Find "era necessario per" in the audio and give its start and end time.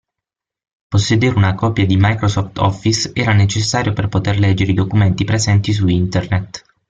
3.13-4.07